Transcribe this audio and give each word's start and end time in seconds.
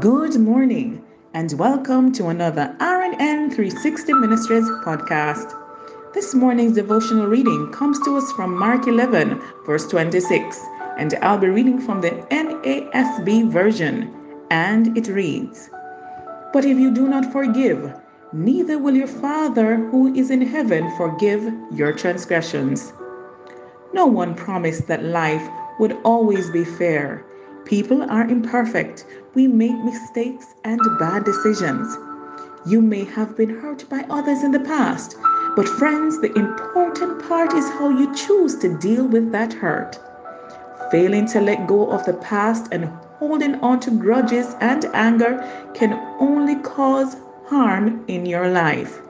Good 0.00 0.38
morning 0.38 1.02
and 1.32 1.50
welcome 1.54 2.12
to 2.12 2.26
another 2.26 2.76
RNN 2.80 3.54
360 3.54 4.12
Ministries 4.12 4.68
podcast. 4.84 5.54
This 6.12 6.34
morning's 6.34 6.74
devotional 6.74 7.28
reading 7.28 7.72
comes 7.72 7.98
to 8.04 8.18
us 8.18 8.30
from 8.32 8.58
Mark 8.58 8.86
11, 8.88 9.40
verse 9.64 9.86
26, 9.86 10.60
and 10.98 11.14
I'll 11.22 11.38
be 11.38 11.46
reading 11.46 11.80
from 11.80 12.02
the 12.02 12.10
NASB 12.30 13.50
version, 13.50 14.14
and 14.50 14.98
it 14.98 15.08
reads 15.08 15.70
But 16.52 16.66
if 16.66 16.76
you 16.76 16.92
do 16.92 17.08
not 17.08 17.32
forgive, 17.32 17.98
neither 18.34 18.78
will 18.78 18.94
your 18.94 19.06
Father 19.06 19.76
who 19.76 20.14
is 20.14 20.30
in 20.30 20.42
heaven 20.42 20.94
forgive 20.98 21.50
your 21.72 21.94
transgressions. 21.94 22.92
No 23.94 24.04
one 24.04 24.34
promised 24.34 24.88
that 24.88 25.04
life 25.04 25.48
would 25.78 25.96
always 26.04 26.50
be 26.50 26.66
fair. 26.66 27.24
People 27.66 28.08
are 28.08 28.28
imperfect. 28.28 29.04
We 29.34 29.48
make 29.48 29.76
mistakes 29.82 30.54
and 30.62 30.80
bad 31.00 31.24
decisions. 31.24 31.96
You 32.64 32.80
may 32.80 33.02
have 33.06 33.36
been 33.36 33.58
hurt 33.58 33.88
by 33.90 34.06
others 34.08 34.44
in 34.44 34.52
the 34.52 34.60
past, 34.60 35.16
but 35.56 35.68
friends, 35.68 36.20
the 36.20 36.32
important 36.34 37.28
part 37.28 37.52
is 37.54 37.68
how 37.70 37.88
you 37.88 38.14
choose 38.14 38.54
to 38.58 38.78
deal 38.78 39.04
with 39.04 39.32
that 39.32 39.52
hurt. 39.52 39.98
Failing 40.92 41.26
to 41.26 41.40
let 41.40 41.66
go 41.66 41.90
of 41.90 42.06
the 42.06 42.12
past 42.14 42.68
and 42.70 42.84
holding 43.18 43.56
on 43.56 43.80
to 43.80 43.90
grudges 43.90 44.54
and 44.60 44.84
anger 44.94 45.42
can 45.74 45.94
only 46.20 46.54
cause 46.62 47.16
harm 47.46 48.04
in 48.06 48.26
your 48.26 48.48
life. 48.48 49.00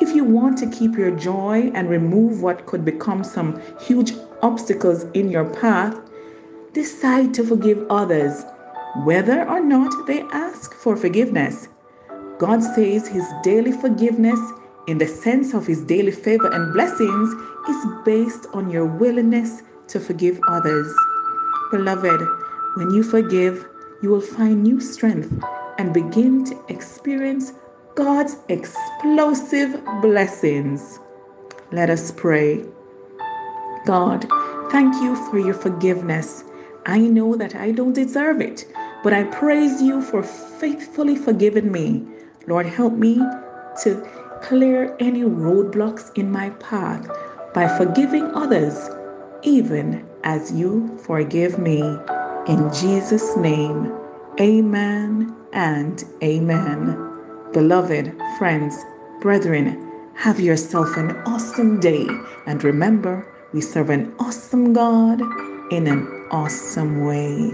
If 0.00 0.16
you 0.16 0.24
want 0.24 0.56
to 0.58 0.70
keep 0.70 0.96
your 0.96 1.10
joy 1.10 1.70
and 1.74 1.90
remove 1.90 2.40
what 2.40 2.64
could 2.64 2.84
become 2.84 3.24
some 3.24 3.60
huge 3.78 4.14
obstacles 4.40 5.04
in 5.12 5.30
your 5.30 5.44
path, 5.44 6.00
decide 6.74 7.32
to 7.32 7.44
forgive 7.44 7.86
others, 7.88 8.44
whether 9.04 9.48
or 9.48 9.60
not 9.60 10.06
they 10.06 10.22
ask 10.32 10.74
for 10.74 10.96
forgiveness. 10.96 11.68
God 12.38 12.62
says 12.62 13.06
His 13.06 13.24
daily 13.42 13.72
forgiveness, 13.72 14.40
in 14.88 14.98
the 14.98 15.06
sense 15.06 15.54
of 15.54 15.66
His 15.66 15.82
daily 15.82 16.10
favor 16.10 16.48
and 16.52 16.72
blessings, 16.74 17.32
is 17.68 17.86
based 18.04 18.46
on 18.52 18.70
your 18.70 18.86
willingness 18.86 19.62
to 19.88 20.00
forgive 20.00 20.40
others. 20.48 20.92
Beloved, 21.70 22.20
when 22.76 22.90
you 22.90 23.04
forgive, 23.04 23.66
you 24.02 24.10
will 24.10 24.20
find 24.20 24.62
new 24.62 24.80
strength 24.80 25.32
and 25.78 25.94
begin 25.94 26.44
to 26.44 26.60
experience 26.68 27.52
God's 27.94 28.36
explosive 28.48 29.80
blessings. 30.02 30.98
Let 31.70 31.88
us 31.88 32.10
pray. 32.10 32.64
God, 33.86 34.26
thank 34.72 34.94
you 34.96 35.14
for 35.30 35.38
your 35.38 35.54
forgiveness. 35.54 36.44
I 36.86 36.98
know 36.98 37.34
that 37.36 37.54
I 37.54 37.70
don't 37.70 37.94
deserve 37.94 38.40
it, 38.40 38.66
but 39.02 39.12
I 39.12 39.24
praise 39.24 39.80
you 39.80 40.02
for 40.02 40.22
faithfully 40.22 41.16
forgiving 41.16 41.72
me. 41.72 42.06
Lord, 42.46 42.66
help 42.66 42.92
me 42.92 43.16
to 43.82 44.06
clear 44.42 44.94
any 45.00 45.22
roadblocks 45.22 46.16
in 46.18 46.30
my 46.30 46.50
path 46.50 47.08
by 47.54 47.68
forgiving 47.78 48.24
others, 48.34 48.90
even 49.42 50.06
as 50.24 50.52
you 50.52 50.98
forgive 50.98 51.58
me. 51.58 51.80
In 52.48 52.70
Jesus' 52.72 53.34
name, 53.36 53.90
amen 54.38 55.34
and 55.54 56.04
amen. 56.22 56.96
Beloved 57.54 58.14
friends, 58.36 58.76
brethren, 59.22 59.90
have 60.14 60.38
yourself 60.38 60.96
an 60.98 61.16
awesome 61.24 61.80
day. 61.80 62.06
And 62.46 62.62
remember, 62.62 63.26
we 63.54 63.62
serve 63.62 63.88
an 63.88 64.14
awesome 64.18 64.74
God 64.74 65.22
in 65.72 65.86
an 65.86 66.13
awesome 66.30 67.04
way. 67.04 67.52